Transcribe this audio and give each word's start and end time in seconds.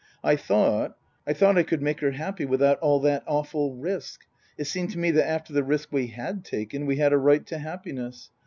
I 0.23 0.35
thought 0.35 0.97
I 1.27 1.33
thought 1.33 1.59
I 1.59 1.61
could 1.61 1.83
make 1.83 1.99
her 1.99 2.09
happy 2.09 2.43
without 2.43 2.79
all 2.79 2.99
that 3.01 3.23
awful 3.27 3.75
risk. 3.75 4.25
It 4.57 4.65
seemed 4.65 4.89
to 4.93 4.97
me 4.97 5.11
that 5.11 5.29
after 5.29 5.53
the 5.53 5.63
risk 5.63 5.89
we 5.91 6.07
had 6.07 6.43
taken 6.43 6.87
we 6.87 6.95
had 6.97 7.13
a 7.13 7.19
right 7.19 7.45
to 7.45 7.59
happiness. 7.59 8.31